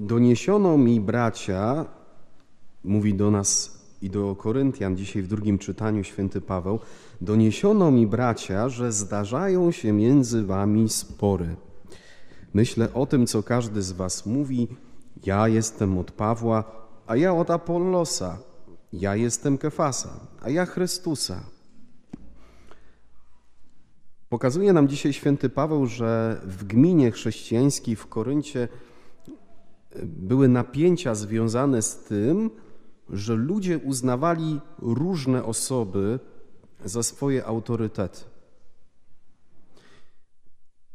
[0.00, 1.84] Doniesiono mi bracia,
[2.84, 6.78] mówi do nas i do Koryntian dzisiaj w drugim czytaniu święty Paweł,
[7.20, 11.56] doniesiono mi bracia, że zdarzają się między wami spory.
[12.54, 14.68] Myślę o tym, co każdy z was mówi.
[15.26, 16.64] Ja jestem od Pawła,
[17.06, 18.38] a ja od Apollosa.
[18.92, 21.40] Ja jestem Kefasa, a ja Chrystusa.
[24.28, 28.68] Pokazuje nam dzisiaj święty Paweł, że w gminie chrześcijańskiej w Koryncie
[30.04, 32.50] były napięcia związane z tym,
[33.08, 36.18] że ludzie uznawali różne osoby
[36.84, 38.20] za swoje autorytety.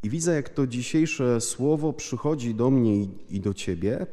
[0.03, 4.07] I widzę, jak to dzisiejsze słowo przychodzi do mnie i do ciebie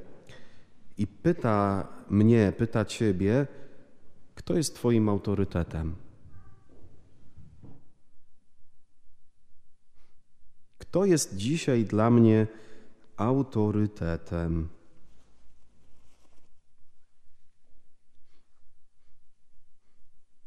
[0.99, 3.47] i pyta mnie, pyta ciebie,
[4.35, 5.95] kto jest Twoim autorytetem?
[10.79, 12.72] Kto jest dzisiaj dla mnie autorytetem?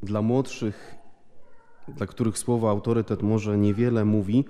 [0.02, 0.94] Dla młodszych,
[1.88, 4.44] dla których słowo autorytet może niewiele mówi,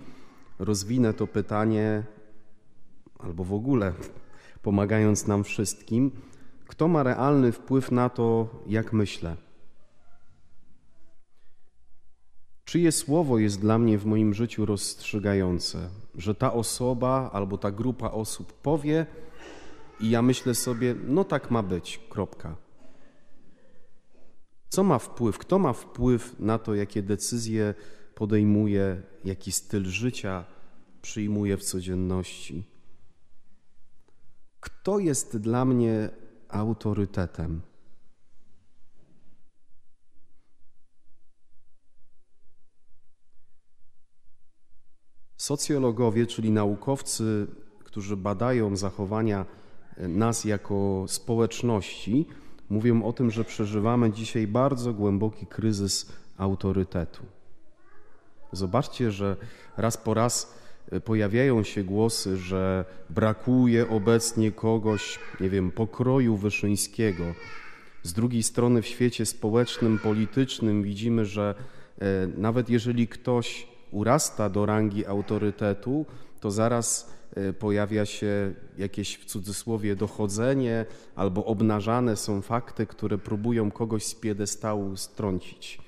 [0.59, 2.05] rozwinę to pytanie,
[3.19, 3.93] albo w ogóle
[4.63, 6.11] pomagając nam wszystkim,
[6.67, 9.37] kto ma realny wpływ na to, jak myślę?
[12.77, 18.11] Czyje słowo jest dla mnie w moim życiu rozstrzygające, że ta osoba albo ta grupa
[18.11, 19.07] osób powie
[20.01, 22.57] i ja myślę sobie, no tak ma być, kropka.
[24.69, 25.39] Co ma wpływ?
[25.39, 27.75] Kto ma wpływ na to, jakie decyzje
[28.15, 30.45] podejmuje, jaki styl życia
[31.03, 32.65] przyjmuje w codzienności?
[34.61, 36.11] Kto jest dla mnie
[36.49, 37.61] autorytetem?
[45.47, 47.47] Socjologowie, czyli naukowcy,
[47.85, 49.47] którzy badają zachowania
[49.99, 52.27] nas jako społeczności,
[52.71, 57.23] mówią o tym, że przeżywamy dzisiaj bardzo głęboki kryzys autorytetu.
[58.53, 59.37] Zobaczcie, że
[59.77, 60.59] raz po raz
[60.91, 67.25] e, pojawiają się głosy, że brakuje obecnie kogoś, nie wiem, pokroju Wyszyńskiego.
[68.03, 71.55] Z drugiej strony w świecie społecznym, politycznym widzimy, że
[71.99, 76.07] e, nawet jeżeli ktoś urasta do rangi autorytetu,
[76.41, 83.71] to zaraz e, pojawia się jakieś w cudzysłowie dochodzenie albo obnażane są fakty, które próbują
[83.71, 85.79] kogoś z piedestału strącić.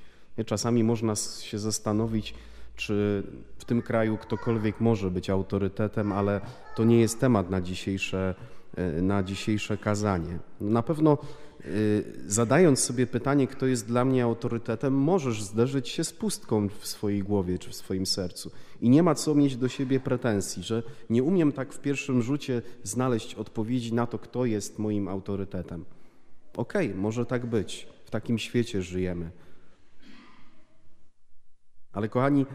[0.46, 2.34] Czasami można się zastanowić,
[2.76, 3.22] czy
[3.58, 6.40] w tym kraju ktokolwiek może być autorytetem, ale
[6.76, 8.34] to nie jest temat na dzisiejsze,
[9.02, 10.38] na dzisiejsze kazanie.
[10.60, 11.18] Na pewno
[11.66, 16.86] Y, zadając sobie pytanie, kto jest dla mnie autorytetem, możesz zderzyć się z pustką w
[16.86, 18.50] swojej głowie czy w swoim sercu.
[18.80, 22.62] I nie ma co mieć do siebie pretensji, że nie umiem tak w pierwszym rzucie
[22.82, 25.84] znaleźć odpowiedzi na to, kto jest moim autorytetem.
[26.56, 27.88] Okej, okay, może tak być.
[28.04, 29.30] W takim świecie żyjemy.
[31.92, 32.46] Ale kochani,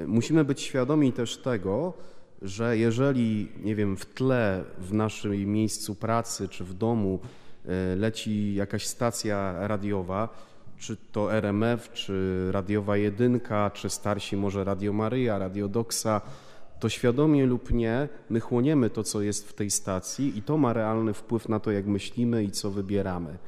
[0.00, 1.94] y, musimy być świadomi też tego,
[2.42, 7.20] że jeżeli, nie wiem, w tle, w naszym miejscu pracy czy w domu
[7.66, 10.28] E, leci jakaś stacja radiowa,
[10.78, 16.20] czy to RMF, czy Radiowa Jedynka, czy starsi może Radio Maryja, Radio Doksa,
[16.80, 20.72] to świadomie lub nie, my chłoniemy to, co jest w tej stacji i to ma
[20.72, 23.38] realny wpływ na to, jak myślimy i co wybieramy.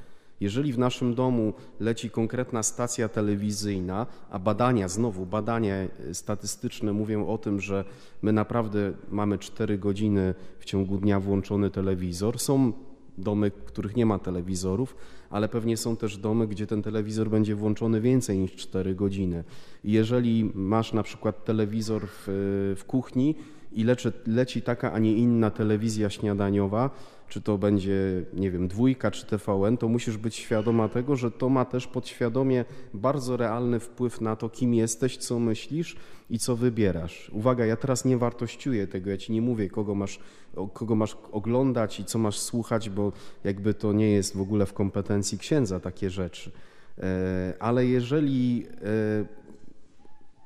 [0.41, 5.75] Jeżeli w naszym domu leci konkretna stacja telewizyjna, a badania, znowu badania
[6.13, 7.85] statystyczne mówią o tym, że
[8.23, 12.73] my naprawdę mamy 4 godziny w ciągu dnia włączony telewizor, są
[13.19, 14.97] domy, których nie ma telewizorów,
[15.31, 19.45] ale pewnie są też domy, gdzie ten telewizor będzie włączony więcej niż 4 godziny.
[19.85, 22.25] Jeżeli masz na przykład telewizor w,
[22.79, 23.35] w kuchni
[23.73, 26.91] i leczy, leci taka, a nie inna telewizja śniadaniowa,
[27.35, 31.49] czy to będzie, nie wiem, dwójka czy TVN, to musisz być świadoma tego, że to
[31.49, 32.65] ma też podświadomie
[32.95, 35.97] bardzo realny wpływ na to, kim jesteś, co myślisz
[36.31, 37.31] i co wybierasz.
[37.33, 40.19] Uwaga, ja teraz nie wartościuję tego, ja ci nie mówię, kogo masz,
[40.73, 43.13] kogo masz oglądać i co masz słuchać, bo
[43.45, 46.51] jakby to nie jest w ogóle w kompetencji księdza takie rzeczy.
[46.99, 49.25] E, ale jeżeli e,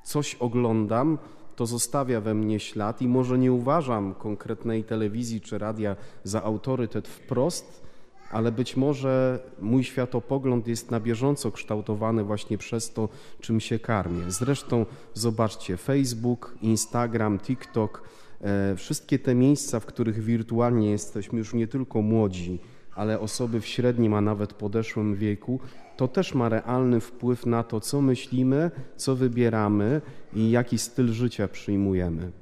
[0.05, 1.19] coś oglądam,
[1.59, 7.09] to zostawia we mnie ślad i może nie uważam konkretnej telewizji czy radia za autorytet
[7.09, 7.83] wprost,
[8.31, 13.09] ale być może mój światopogląd jest na bieżąco kształtowany właśnie przez to,
[13.41, 14.23] czym się karmię.
[14.29, 18.03] Zresztą zobaczcie, Facebook, Instagram, TikTok,
[18.41, 22.61] e, wszystkie te miejsca, w których wirtualnie jesteśmy już nie tylko młodzi,
[22.99, 25.61] ale osoby w średnim, a nawet podeszłym wieku,
[25.97, 30.01] to też ma realny wpływ na to, co myślimy, co wybieramy
[30.35, 32.33] i jaki styl życia przyjmujemy.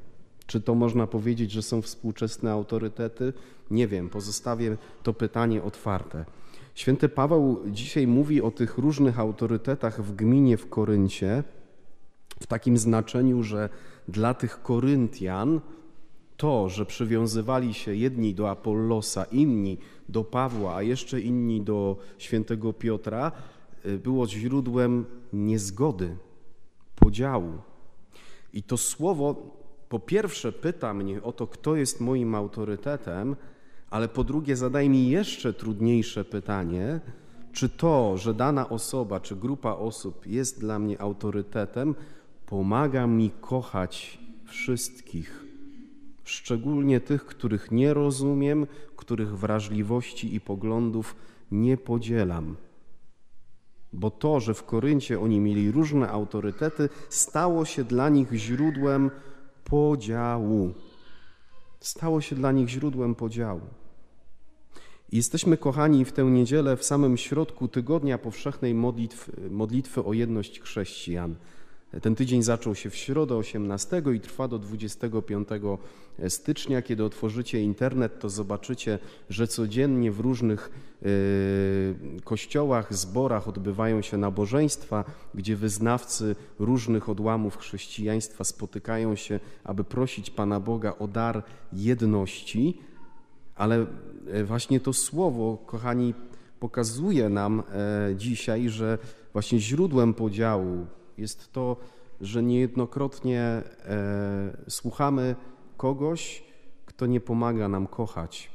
[0.47, 3.33] Czy to można powiedzieć, że są współczesne autorytety?
[3.71, 6.25] Nie wiem, pozostawię to pytanie otwarte.
[6.75, 11.45] Święty Paweł dzisiaj mówi o tych różnych autorytetach w gminie w Koryncie,
[12.41, 13.69] w takim znaczeniu, że
[14.09, 15.61] dla tych Koryntian
[16.37, 19.79] to, że przywiązywali się jedni do Apollosa, inni
[20.09, 23.33] do Pawła, a jeszcze inni do świętego Piotra,
[23.87, 26.17] y, było źródłem niezgody,
[26.95, 27.53] podziału.
[28.53, 29.57] I to słowo
[29.89, 33.37] po pierwsze pyta mnie o to, kto jest moim autorytetem,
[33.91, 37.01] ale po drugie zadaje mi jeszcze trudniejsze pytanie,
[37.53, 41.95] czy to, że dana osoba czy grupa osób jest dla mnie autorytetem,
[42.47, 45.46] pomaga mi kochać wszystkich,
[46.27, 51.17] szczególnie tych, których nie rozumiem, których wrażliwości i poglądów
[51.51, 52.57] nie podzielam.
[53.93, 59.11] Bo to, że w Koryncie oni mieli różne autorytety, stało się dla nich źródłem
[59.65, 60.75] podziału.
[61.81, 63.61] Stało się dla nich źródłem podziału.
[65.13, 71.35] Jesteśmy kochani w tę niedzielę w samym środku tygodnia powszechnej modlitwy, modlitwy o jedność chrześcijan.
[72.03, 75.49] Ten tydzień zaczął się w środę 18 i trwa do 25
[76.29, 76.83] stycznia.
[76.83, 78.99] Kiedy otworzycie internet, to zobaczycie,
[79.31, 80.71] że codziennie w różnych
[81.03, 85.05] y, kościołach, zborach odbywają się nabożeństwa,
[85.35, 91.43] gdzie wyznawcy różnych odłamów chrześcijaństwa spotykają się, aby prosić Pana Boga o dar
[91.73, 92.81] jedności.
[93.55, 93.87] Ale
[94.33, 96.15] e, właśnie to słowo, kochani,
[96.61, 98.99] pokazuje nam e, dzisiaj, że
[99.33, 100.87] właśnie źródłem podziału
[101.19, 101.77] jest to,
[102.21, 103.65] że niejednokrotnie e,
[104.69, 105.37] słuchamy
[105.77, 106.45] kogoś,
[106.85, 108.51] kto nie pomaga nam kochać,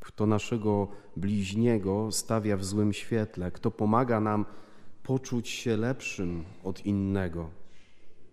[0.00, 4.44] kto naszego bliźniego stawia w złym świetle, kto pomaga nam
[5.02, 7.50] poczuć się lepszym od innego.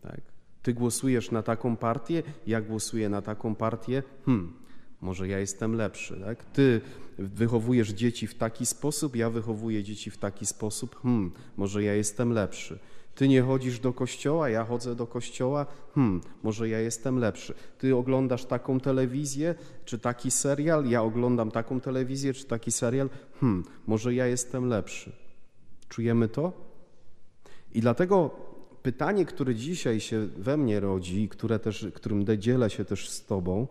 [0.02, 0.22] Tak?
[0.62, 4.04] Ty głosujesz na taką partię, ja głosuję na taką partię.
[4.26, 4.54] Hmm,
[5.02, 6.19] może ja jestem lepszy.
[6.19, 6.46] Tak?
[6.46, 6.81] Ty
[7.18, 11.02] wychowujesz dzieci w taki sposób, ja wychowuję dzieci w taki sposób.
[11.02, 12.80] Hmm, może ja jestem lepszy.
[13.15, 15.65] Ty nie chodzisz do kościoła, ja chodzę do kościoła.
[15.95, 17.54] Hmm, może ja jestem lepszy.
[17.77, 19.56] Ty oglądasz taką telewizję,
[19.86, 23.10] czy taki serial, ja oglądam taką telewizję, czy taki serial.
[23.39, 25.12] Hmm, może ja jestem lepszy.
[25.89, 26.54] Czujemy to?
[27.74, 28.31] I dlatego
[28.83, 33.68] pytanie, które dzisiaj się we mnie rodzi, które też, którym dzielę się też z Tobą,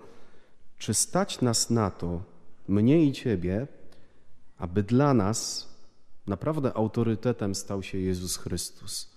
[0.79, 2.23] czy stać nas na to,
[2.69, 3.67] mnie i Ciebie,
[4.59, 5.69] aby dla nas
[6.27, 9.12] naprawdę autorytetem stał się Jezus Chrystus?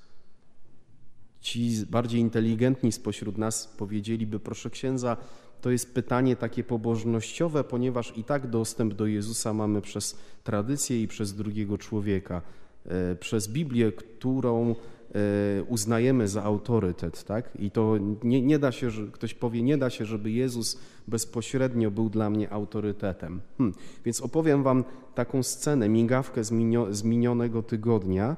[1.46, 5.18] Ci bardziej inteligentni spośród nas powiedzieliby, proszę księdza,
[5.62, 11.08] to jest pytanie takie pobożnościowe, ponieważ i tak dostęp do Jezusa mamy przez tradycję i
[11.08, 12.42] przez drugiego człowieka,
[12.86, 14.76] e, przez Biblię, którą
[15.16, 17.56] e, uznajemy za autorytet, tak?
[17.60, 21.92] I to nie, nie da się, że ktoś powie, nie da się, żeby Jezus bezpośrednio
[21.92, 23.42] był dla mnie autorytetem.
[23.58, 23.76] Hmm.
[24.06, 24.84] Więc opowiem wam
[25.16, 28.36] taką scenę, migawkę z, minio, z minionego tygodnia,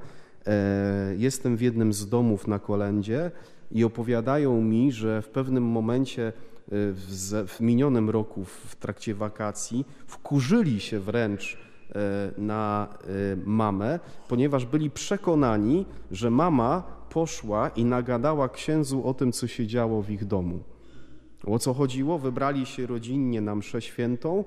[1.17, 3.31] jestem w jednym z domów na kolędzie
[3.71, 6.31] i opowiadają mi, że w pewnym momencie e,
[6.69, 11.57] w, w minionym roku w trakcie wakacji wkurzyli się wręcz
[11.95, 12.87] e, na
[13.45, 20.01] mamę, ponieważ byli przekonani, że mama poszła i nagadała księdzu o tym, co się działo
[20.01, 20.59] w ich domu.
[21.45, 22.19] O co chodziło?
[22.19, 24.43] Wybrali się rodzinnie na mszę świętą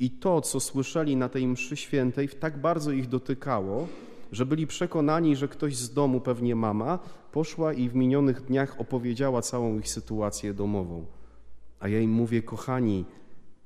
[0.00, 3.88] i to, co słyszeli na tej mszy świętej, tak bardzo ich dotykało,
[4.32, 6.98] że byli przekonani, że ktoś z domu, pewnie mama,
[7.32, 11.06] poszła i w minionych dniach opowiedziała całą ich sytuację domową.
[11.80, 13.04] A ja im mówię, kochani,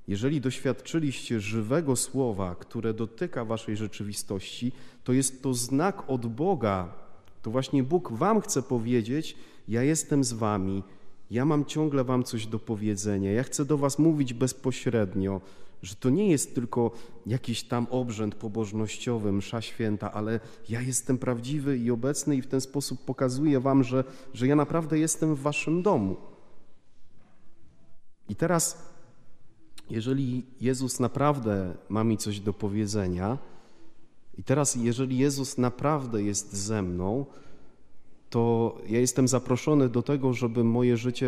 [0.09, 4.73] jeżeli doświadczyliście żywego słowa, które dotyka waszej rzeczywistości,
[5.05, 6.89] to jest to znak od Boga.
[7.43, 9.37] To właśnie Bóg wam chce powiedzieć:
[9.69, 10.83] Ja jestem z wami,
[11.31, 15.41] ja mam ciągle wam coś do powiedzenia, ja chcę do was mówić bezpośrednio
[15.85, 16.91] że to nie jest tylko
[17.27, 22.61] jakiś tam obrzęd pobożnościowy, msza święta, ale ja jestem prawdziwy i obecny i w ten
[22.61, 26.17] sposób pokazuję wam, że, że ja naprawdę jestem w waszym domu.
[28.29, 28.79] I teraz,
[29.91, 33.39] jeżeli Jezus naprawdę ma mi coś do powiedzenia,
[34.39, 37.27] i teraz, jeżeli Jezus naprawdę jest ze mną,
[38.35, 41.27] to ja jestem zaproszony do tego, żeby moje życie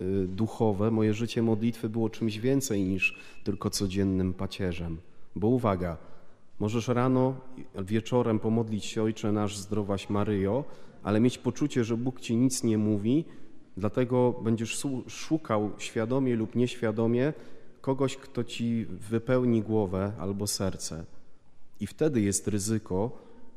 [0.00, 4.98] y, duchowe, moje życie modlitwy było czymś więcej niż tylko codziennym pacierzem.
[5.36, 5.96] Bo uwaga,
[6.60, 7.34] możesz rano,
[7.74, 10.64] wieczorem pomodlić się Ojcze nasz, zdrowaś Maryjo,
[11.02, 13.24] ale mieć poczucie, że Bóg ci nic nie mówi,
[13.76, 17.32] dlatego będziesz szukał świadomie lub nieświadomie
[17.80, 21.04] kogoś, kto ci wypełni głowę albo serce.
[21.80, 23.10] I wtedy jest ryzyko,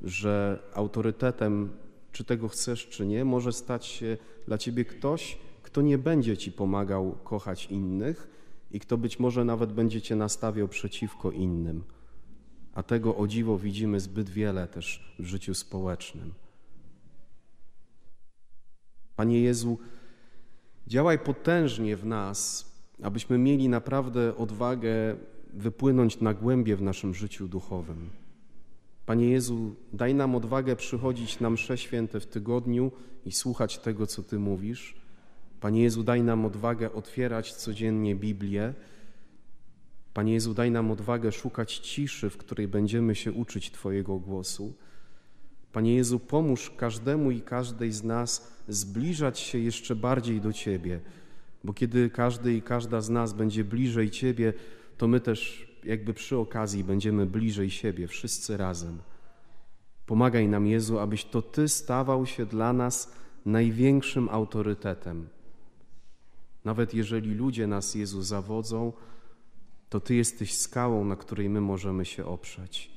[0.04, 1.70] że autorytetem
[2.12, 6.52] czy tego chcesz, czy nie, może stać się dla ciebie ktoś, kto nie będzie Ci
[6.52, 8.28] pomagał kochać innych
[8.72, 11.84] i kto być może nawet będzie Cię nastawiał przeciwko innym.
[12.74, 16.34] A tego o dziwo widzimy zbyt wiele też w życiu społecznym.
[19.16, 19.78] Panie Jezu,
[20.88, 22.72] działaj potężnie w nas,
[23.04, 25.16] abyśmy mieli naprawdę odwagę
[25.54, 28.10] wypłynąć na głębie w naszym życiu duchowym.
[29.12, 32.92] Panie Jezu, daj nam odwagę przychodzić na msze święte w tygodniu
[33.26, 34.96] i słuchać tego, co Ty mówisz.
[35.60, 38.74] Panie Jezu, daj nam odwagę otwierać codziennie Biblię.
[40.14, 44.74] Panie Jezu, daj nam odwagę szukać ciszy, w której będziemy się uczyć Twojego głosu.
[45.72, 51.00] Panie Jezu, pomóż każdemu i każdej z nas zbliżać się jeszcze bardziej do Ciebie,
[51.64, 54.54] bo kiedy każdy i każda z nas będzie bliżej Ciebie,
[54.98, 58.98] to my też jakby przy okazji będziemy bliżej siebie, wszyscy razem.
[60.06, 63.12] Pomagaj nam, Jezu, abyś to Ty stawał się dla nas
[63.46, 65.30] największym autorytetem.
[66.66, 68.94] Nawet jeżeli ludzie nas, Jezu, zawodzą,
[69.90, 72.92] to Ty jesteś skałą, na której my możemy się oprzeć.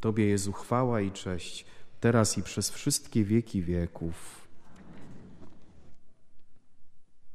[0.00, 1.66] Tobie, Jezu, chwała i cześć,
[2.00, 4.45] teraz i przez wszystkie wieki wieków.